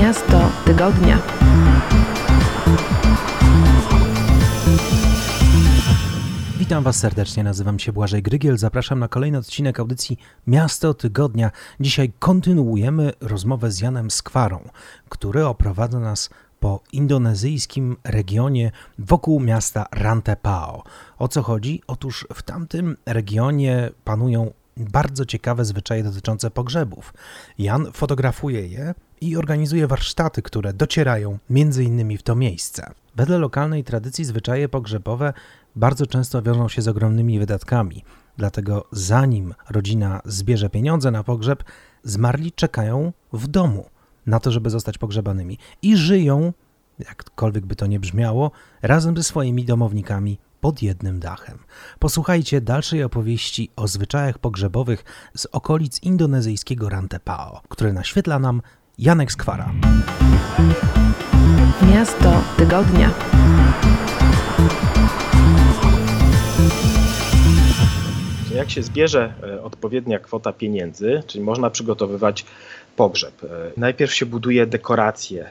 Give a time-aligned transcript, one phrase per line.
[0.00, 1.18] Miasto Tygodnia.
[6.58, 11.50] Witam Was serdecznie, nazywam się Błażej Grygiel, zapraszam na kolejny odcinek audycji Miasto Tygodnia.
[11.80, 14.68] Dzisiaj kontynuujemy rozmowę z Janem Skwarą,
[15.08, 16.30] który oprowadza nas
[16.60, 20.82] po indonezyjskim regionie wokół miasta Rantepao.
[21.18, 21.82] O co chodzi?
[21.86, 27.14] Otóż w tamtym regionie panują bardzo ciekawe zwyczaje dotyczące pogrzebów.
[27.58, 31.38] Jan fotografuje je i organizuje warsztaty, które docierają
[31.80, 32.92] innymi w to miejsce.
[33.16, 35.32] Wedle lokalnej tradycji zwyczaje pogrzebowe
[35.76, 38.04] bardzo często wiążą się z ogromnymi wydatkami.
[38.36, 41.64] Dlatego zanim rodzina zbierze pieniądze na pogrzeb,
[42.02, 43.86] zmarli czekają w domu
[44.26, 46.52] na to, żeby zostać pogrzebanymi i żyją,
[46.98, 48.50] jakkolwiek by to nie brzmiało,
[48.82, 51.58] razem ze swoimi domownikami pod jednym dachem.
[51.98, 55.04] Posłuchajcie dalszej opowieści o zwyczajach pogrzebowych
[55.36, 58.62] z okolic indonezyjskiego Rantepao, które naświetla nam
[59.00, 59.72] Janek Skwara.
[61.92, 63.10] Miasto Tygodnia.
[68.54, 72.44] Jak się zbierze e, odpowiednia kwota pieniędzy, czyli można przygotowywać
[72.96, 73.44] pogrzeb.
[73.44, 73.46] E,
[73.76, 75.44] najpierw się buduje dekoracje.
[75.44, 75.50] E,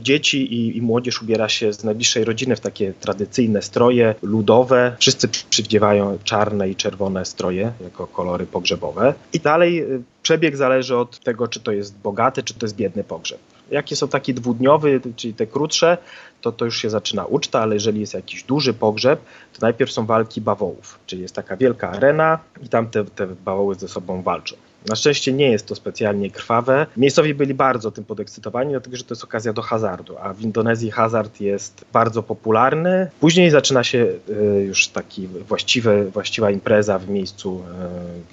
[0.00, 4.96] dzieci i, i, młodzież ubiera się z najbliższej rodziny w takie tradycyjne stroje ludowe.
[4.98, 9.14] Wszyscy przywdziewają czarne i czerwone stroje jako kolory pogrzebowe.
[9.32, 9.84] I dalej
[10.22, 13.38] przebieg zależy od tego, czy to jest bogaty, czy to jest biedny pogrzeb.
[13.70, 15.98] Jakie są taki dwudniowy, czyli te krótsze,
[16.40, 19.20] to to już się zaczyna uczta, ale jeżeli jest jakiś duży pogrzeb,
[19.52, 23.74] to najpierw są walki bawołów, czyli jest taka wielka arena i tam te, te bawoły
[23.74, 24.56] ze sobą walczą.
[24.88, 26.86] Na szczęście nie jest to specjalnie krwawe.
[26.96, 30.90] Miejscowi byli bardzo tym podekscytowani, dlatego że to jest okazja do hazardu, a w Indonezji
[30.90, 33.10] hazard jest bardzo popularny.
[33.20, 37.62] Później zaczyna się y, już taki właściwe, właściwa impreza w miejscu,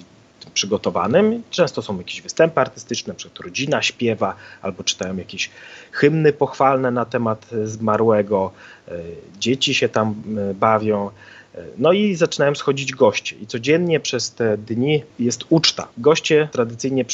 [0.04, 0.18] y,
[0.58, 1.42] przygotowanym.
[1.50, 5.50] Często są jakieś występy artystyczne, przykład rodzina śpiewa albo czytają jakieś
[5.92, 8.52] hymny pochwalne na temat zmarłego,
[8.88, 8.92] e,
[9.38, 10.14] dzieci się tam
[10.50, 11.10] e, bawią.
[11.78, 15.88] No i zaczynają schodzić goście i codziennie przez te dni jest uczta.
[15.98, 17.04] Goście tradycyjnie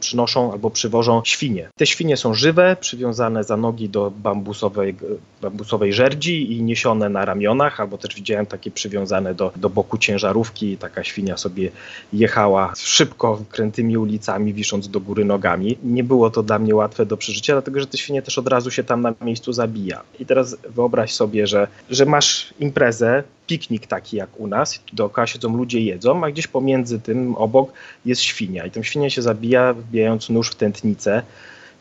[0.00, 1.68] przynoszą albo przywożą świnie.
[1.76, 4.94] Te świnie są żywe, przywiązane za nogi do bambusowej,
[5.42, 10.76] bambusowej żerdzi i niesione na ramionach, albo też widziałem takie przywiązane do, do boku ciężarówki.
[10.76, 11.70] Taka świnia sobie
[12.12, 15.78] jechała szybko krętymi ulicami, wisząc do góry nogami.
[15.82, 18.70] Nie było to dla mnie łatwe do przeżycia, dlatego że te świnie też od razu
[18.70, 20.02] się tam na miejscu zabija.
[20.20, 25.56] I teraz wyobraź sobie, że, że masz imprezę, piknik taki jak u nas, dookoła siedzą
[25.56, 27.72] ludzie jedzą, a gdzieś pomiędzy tym obok
[28.04, 31.22] jest świnia i tą świnię się zabija wbijając nóż w tętnicę.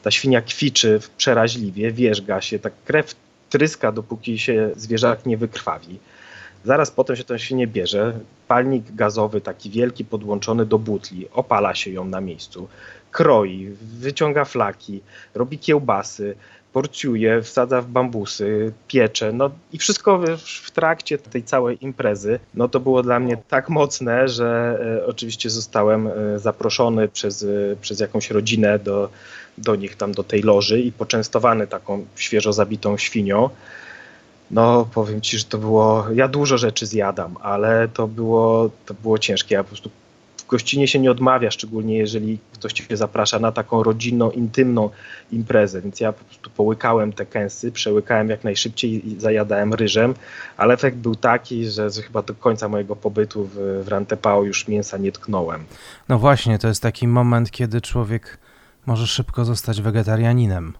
[0.03, 3.16] Ta świnia kwiczy przeraźliwie, wierzga się, tak krew
[3.50, 6.00] tryska, dopóki się zwierzak nie wykrwawi.
[6.66, 11.91] Zaraz potem się tę świnię bierze, palnik gazowy taki wielki podłączony do butli, opala się
[11.91, 12.68] ją na miejscu,
[13.12, 15.01] kroi, wyciąga flaki,
[15.35, 16.35] robi kiełbasy,
[16.74, 20.20] porcjuje, wsadza w bambusy, piecze, no i wszystko
[20.64, 25.50] w trakcie tej całej imprezy, no to było dla mnie tak mocne, że e, oczywiście
[25.50, 29.10] zostałem e, zaproszony przez, e, przez jakąś rodzinę do,
[29.58, 33.50] do nich tam, do tej loży i poczęstowany taką świeżo zabitą świnią.
[34.52, 36.08] No, powiem ci, że to było.
[36.14, 39.56] Ja dużo rzeczy zjadam, ale to było, to było ciężkie.
[39.56, 39.90] Ja po prostu
[40.48, 44.90] gościnie się nie odmawia, szczególnie jeżeli ktoś cię zaprasza na taką rodzinną, intymną
[45.31, 45.81] imprezę.
[45.81, 50.14] Więc ja po prostu połykałem te kęsy, przełykałem jak najszybciej i zajadałem ryżem,
[50.58, 54.68] ale efekt był taki, że, że chyba do końca mojego pobytu w, w Rantepao już
[54.68, 55.64] mięsa nie tknąłem.
[56.09, 58.38] No właśnie, to jest taki moment, kiedy człowiek
[58.86, 60.74] może szybko zostać wegetarianinem.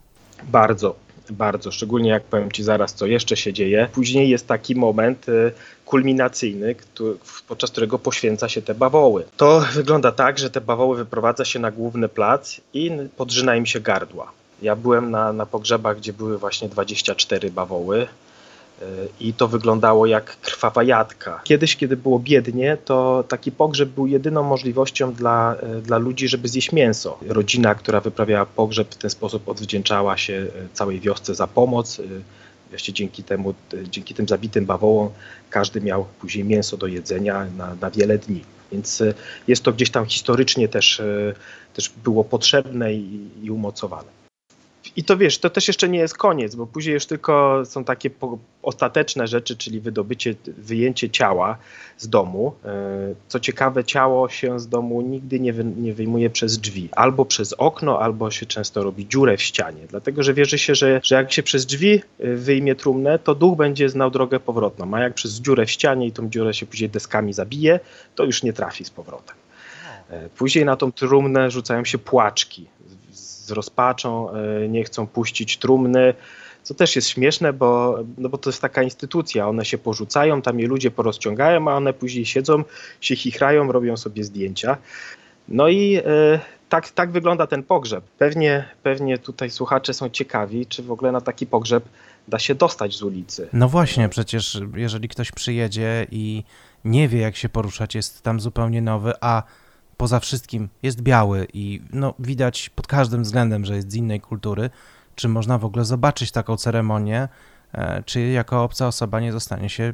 [0.44, 0.95] Bardzo,
[1.31, 3.89] bardzo, szczególnie jak powiem Ci zaraz, co jeszcze się dzieje.
[3.94, 5.51] Później jest taki moment y,
[5.85, 6.75] kulminacyjny,
[7.47, 9.23] podczas którego poświęca się te bawoły.
[9.38, 13.79] To wygląda tak, że te bawoły wyprowadza się na główny plac i podrzyna im się
[13.79, 14.31] gardła.
[14.62, 18.07] Ja byłem na, na pogrzebach, gdzie były właśnie 24 bawoły
[19.19, 21.41] i to wyglądało jak krwawa jadka.
[21.44, 26.47] Kiedyś, kiedy było biednie, to taki pogrzeb był jedyną możliwością dla, e, dla ludzi, żeby
[26.47, 27.17] zjeść mięso.
[27.28, 32.00] Rodzina, która wyprawiała pogrzeb w ten sposób odwdzięczała się e, całej wiosce za pomoc.
[32.00, 32.03] E,
[32.69, 33.53] Właśnie dzięki temu,
[33.83, 35.09] dzięki tym zabitym bawołom
[35.50, 38.42] każdy miał później mięso do jedzenia na, na wiele dni.
[38.71, 39.03] Więc
[39.48, 41.01] jest to gdzieś tam historycznie też,
[41.74, 44.23] też było potrzebne i, i umocowane.
[44.95, 48.10] I to wiesz, to też jeszcze nie jest koniec, bo później już tylko są takie
[48.62, 51.57] ostateczne rzeczy, czyli wydobycie, wyjęcie ciała
[51.98, 52.54] z domu.
[52.66, 56.90] E, co ciekawe, ciało się z domu nigdy nie, wy, nie wyjmuje przez drzwi.
[56.92, 59.81] Albo przez okno, albo się często robi dziurę w ścianie.
[59.90, 63.57] Dlatego, że wierzy się, że, że jak się przez drzwi e, wyjmie trumnę, to duch
[63.57, 64.94] będzie znał drogę powrotną.
[64.94, 67.80] A jak przez dziurę w ścianie i tą dziurę się później deskami zabije,
[68.16, 69.36] to już nie trafi z powrotem.
[70.10, 72.66] E, później na tą trumnę rzucają się płaczki
[73.45, 74.28] z rozpaczą
[74.69, 76.13] nie chcą puścić trumny,
[76.63, 80.60] co też jest śmieszne, bo, no bo to jest taka instytucja, one się porzucają, tam
[80.60, 82.63] je ludzie porozciągają, a one później siedzą,
[83.01, 84.78] się chichrają, robią sobie zdjęcia.
[85.48, 86.01] No i
[86.69, 88.04] tak, tak wygląda ten pogrzeb.
[88.18, 91.84] Pewnie, pewnie tutaj słuchacze są ciekawi, czy w ogóle na taki pogrzeb
[92.28, 93.50] da się dostać z ulicy.
[93.54, 96.44] No właśnie, przecież jeżeli ktoś przyjedzie i
[96.86, 99.44] nie wie, jak się poruszać, jest tam zupełnie nowy, a
[100.03, 104.69] poza wszystkim jest biały i no, widać pod każdym względem, że jest z innej kultury,
[105.15, 107.27] czy można w ogóle zobaczyć taką ceremonię,
[107.73, 109.94] e, czy jako obca osoba nie zostanie się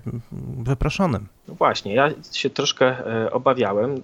[0.58, 1.28] wyproszonym?
[1.48, 4.02] No właśnie, ja się troszkę e, obawiałem,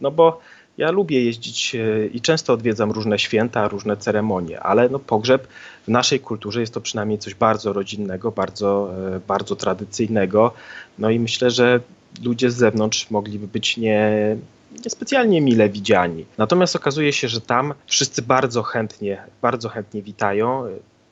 [0.00, 0.40] no bo
[0.78, 5.46] ja lubię jeździć e, i często odwiedzam różne święta, różne ceremonie, ale no pogrzeb
[5.84, 8.90] w naszej kulturze jest to przynajmniej coś bardzo rodzinnego, bardzo,
[9.28, 10.52] bardzo tradycyjnego.
[10.98, 11.80] No i myślę, że
[12.24, 14.36] ludzie z zewnątrz mogliby być nie,
[14.84, 16.26] niespecjalnie mile widziani.
[16.38, 20.64] Natomiast okazuje się, że tam wszyscy bardzo chętnie, bardzo chętnie witają.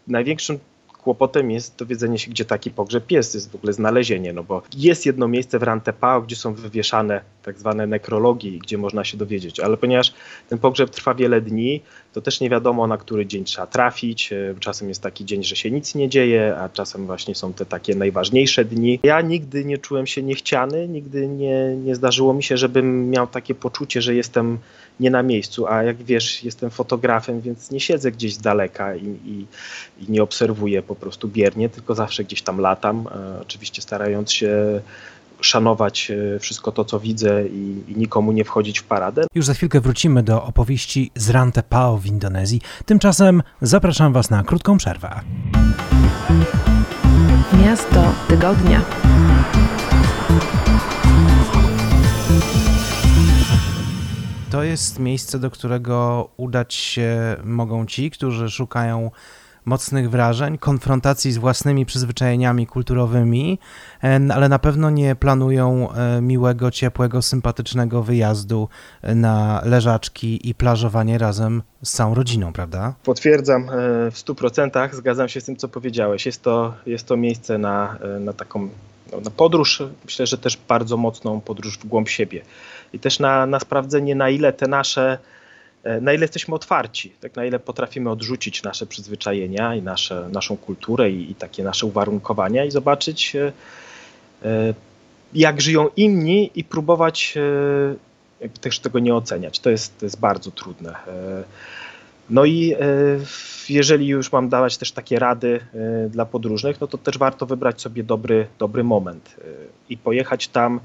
[0.06, 0.58] Największym
[1.04, 5.06] kłopotem jest dowiedzenie się, gdzie taki pogrzeb jest, jest w ogóle znalezienie, no bo jest
[5.06, 9.76] jedno miejsce w Rantepao, gdzie są wywieszane tak zwane nekrologi, gdzie można się dowiedzieć, ale
[9.76, 10.14] ponieważ
[10.48, 14.54] ten pogrzeb trwa wiele dni, to też nie wiadomo na który dzień trzeba trafić, e,
[14.60, 17.94] czasem jest taki dzień, że się nic nie dzieje, a czasem właśnie są te takie
[17.94, 19.00] najważniejsze dni.
[19.02, 23.54] Ja nigdy nie czułem się niechciany, nigdy nie, nie zdarzyło mi się, żebym miał takie
[23.54, 24.58] poczucie, że jestem
[25.00, 29.06] nie na miejscu, a jak wiesz, jestem fotografem, więc nie siedzę gdzieś z daleka i,
[29.06, 29.46] i,
[29.98, 34.80] i nie obserwuję po prostu biernie, tylko zawsze gdzieś tam latam, e, oczywiście starając się
[35.40, 39.26] szanować e, wszystko to, co widzę i, i, nikomu nie wchodzić w paradę.
[39.34, 42.60] Już za chwilkę wrócimy do opowieści z Rante Pao w Indonezji.
[42.86, 45.20] Tymczasem zapraszam Was na krótką przerwę.
[47.64, 48.84] Miasto tygodnia.
[54.50, 59.10] To jest miejsce, do którego udać się mogą ci, którzy szukają
[59.64, 63.58] mocnych wrażeń, konfrontacji z własnymi przyzwyczajeniami kulturowymi,
[64.34, 68.68] ale na pewno nie planują e, miłego, ciepłego, sympatycznego wyjazdu
[69.02, 72.94] e, na leżaczki i plażowanie razem z całą rodziną, prawda?
[73.04, 73.66] Potwierdzam e,
[74.10, 76.26] w 100%, zgadzam się z tym, co powiedziałeś.
[76.26, 78.68] Jest to, jest to miejsce na, na taką
[79.12, 82.42] no, na podróż, myślę, że też bardzo mocną podróż w głąb siebie.
[82.92, 85.18] I też na, na sprawdzenie, na ile te nasze E,
[86.00, 91.10] na ile jesteśmy otwarci, tak na ile potrafimy odrzucić nasze przyzwyczajenia i nasze, naszą kulturę
[91.10, 93.52] i, i takie nasze uwarunkowania i zobaczyć, e,
[94.44, 94.74] e,
[95.32, 97.38] jak żyją inni i próbować
[98.60, 99.60] też tego nie oceniać.
[99.60, 100.94] To jest, to jest bardzo trudne.
[102.30, 102.74] No i
[103.68, 105.60] jeżeli już mam dawać też takie rady
[106.10, 109.36] dla podróżnych, no to też warto wybrać sobie dobry, dobry moment
[109.88, 110.80] i pojechać tam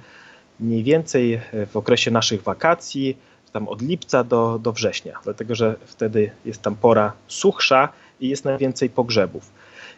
[0.60, 1.40] mniej więcej
[1.72, 3.18] w okresie naszych wakacji,
[3.51, 8.46] tam od lipca do, do września, dlatego że wtedy jest tam pora suchsza i jest
[8.46, 9.51] najwięcej pogrzebów.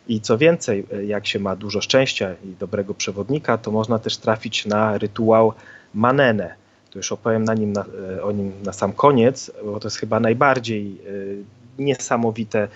[0.07, 4.65] I co więcej, jak się ma dużo szczęścia i dobrego przewodnika, to można też trafić
[4.65, 5.53] na rytuał
[5.93, 6.55] manene.
[6.91, 7.85] To już opowiem na nim, na,
[8.23, 11.43] o nim na sam koniec, bo to jest chyba najbardziej y,
[11.79, 12.67] niesamowite,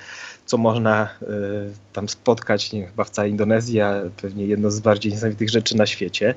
[0.45, 1.25] co można y,
[1.93, 5.85] tam spotkać, nie, chyba w całej Indonezji, a pewnie jedno z bardziej niesamowitych rzeczy na
[5.85, 6.35] świecie.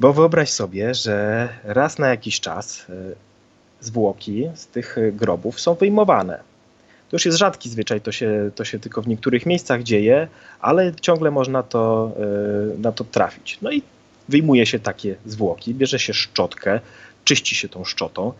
[0.00, 2.94] Bo wyobraź sobie, że raz na jakiś czas e,
[3.80, 6.40] zwłoki z tych grobów są wyjmowane.
[7.08, 10.28] To już jest rzadki zwyczaj, to się, to się tylko w niektórych miejscach dzieje,
[10.60, 12.12] ale ciągle można to,
[12.74, 13.58] e, na to trafić.
[13.62, 13.82] No i
[14.28, 16.80] wyjmuje się takie zwłoki, bierze się szczotkę,
[17.24, 18.32] czyści się tą szczotą,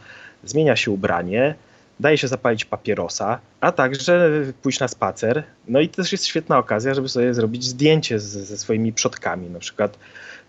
[0.44, 1.54] zmienia się ubranie,
[2.00, 4.30] daje się zapalić papierosa, a także
[4.62, 5.42] pójść na spacer.
[5.68, 9.50] No i też jest świetna okazja, żeby sobie zrobić zdjęcie ze swoimi przodkami.
[9.50, 9.98] Na przykład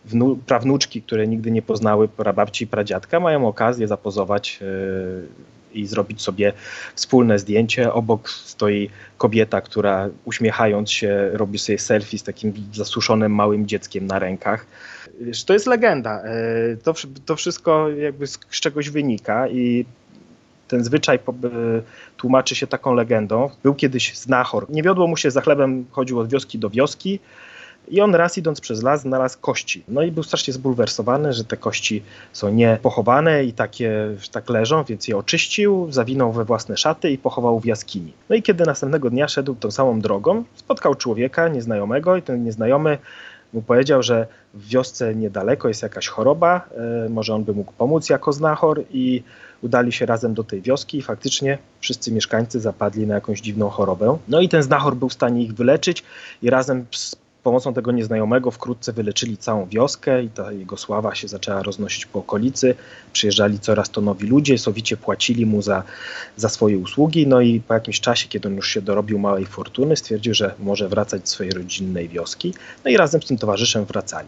[0.05, 5.27] wnu, prawnuczki, które nigdy nie poznały prababci i pradziadka, mają okazję zapozować yy,
[5.73, 6.53] i zrobić sobie
[6.95, 7.93] wspólne zdjęcie.
[7.93, 14.19] Obok stoi kobieta, która uśmiechając się robi sobie selfie z takim zasuszonym małym dzieckiem na
[14.19, 14.65] rękach.
[15.45, 16.21] To jest legenda.
[16.25, 16.93] Yy, to,
[17.25, 19.85] to wszystko jakby z, z czegoś wynika i
[20.67, 21.19] ten zwyczaj
[22.17, 23.49] tłumaczy się taką legendą.
[23.63, 24.65] Był kiedyś znachor.
[24.69, 27.19] Nie wiodło mu się za chlebem, chodził od wioski do wioski.
[27.87, 29.83] I on raz idąc przez las znalazł kości.
[29.87, 35.07] No i był strasznie zbulwersowany, że te kości są niepochowane i takie tak leżą, więc
[35.07, 38.13] je oczyścił, zawinął we własne szaty i pochował w jaskini.
[38.29, 42.97] No i kiedy następnego dnia szedł tą samą drogą, spotkał człowieka nieznajomego i ten nieznajomy
[43.53, 46.69] mu powiedział, że w wiosce niedaleko jest jakaś choroba,
[47.05, 49.23] e, może on by mógł pomóc jako znachor i
[49.61, 54.17] udali się razem do tej wioski i faktycznie wszyscy mieszkańcy zapadli na jakąś dziwną chorobę.
[54.27, 56.03] No i ten znachor był w stanie ich wyleczyć
[56.41, 56.85] i razem
[57.43, 62.19] pomocą tego nieznajomego wkrótce wyleczyli całą wioskę i ta jego sława się zaczęła roznosić po
[62.19, 62.75] okolicy.
[63.13, 65.83] Przyjeżdżali coraz to nowi ludzie, sowicie płacili mu za,
[66.37, 69.97] za swoje usługi, no i po jakimś czasie, kiedy on już się dorobił małej fortuny,
[69.97, 72.53] stwierdził, że może wracać do swojej rodzinnej wioski,
[72.85, 74.27] no i razem z tym towarzyszem wracali.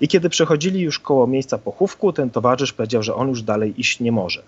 [0.00, 4.00] I kiedy przechodzili już koło miejsca pochówku, ten towarzysz powiedział, że on już dalej iść
[4.00, 4.42] nie może.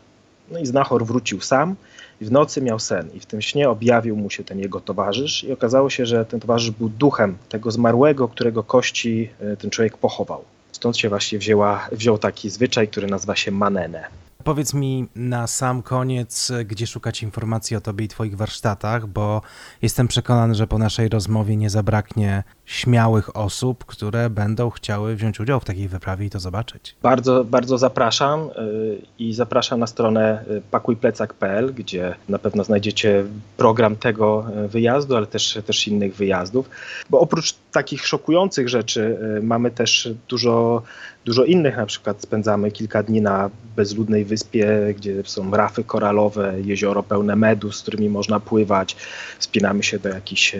[0.50, 1.76] No i znachor wrócił sam
[2.21, 5.45] i w nocy miał sen i w tym śnie objawił mu się ten jego towarzysz
[5.45, 9.99] i okazało się, że ten towarzysz był duchem tego zmarłego, którego kości e, ten człowiek
[9.99, 10.45] pochował.
[10.73, 14.05] Stąd się właśnie wzięła, wziął taki zwyczaj, który nazywa się manene.
[14.45, 19.43] Powiedz mi na sam koniec, gdzie szukać informacji o Tobie i Twoich warsztatach, bo
[19.83, 25.61] jestem przekonany, że po naszej rozmowie nie zabraknie śmiałych osób, które będą chciały wziąć udział
[25.61, 26.96] w takiej wyprawie i to zobaczyć.
[27.02, 33.25] Bardzo, bardzo zapraszam y, i zapraszam na stronę y, pakujplecak.pl, gdzie na pewno znajdziecie
[33.56, 36.70] program tego y, wyjazdu, ale też, też innych wyjazdów.
[37.11, 40.82] Bo oprócz takich szokujących rzeczy mamy też dużo,
[41.25, 47.02] dużo innych, na przykład spędzamy kilka dni na bezludnej wyspie, gdzie są rafy koralowe, jezioro
[47.02, 48.96] pełne medus, z którymi można pływać,
[49.38, 50.56] wspinamy się do jakichś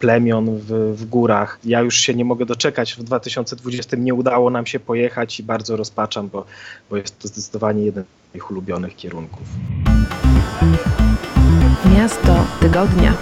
[0.00, 1.58] plemion w, w górach, górach.
[1.64, 2.94] Ja już się nie mogę doczekać.
[2.94, 6.44] W 2020 nie udało nam się pojechać i bardzo rozpaczam, bo,
[6.90, 9.42] bo jest to zdecydowanie jeden z moich ulubionych kierunków.
[11.96, 13.14] Miasto tygodnia.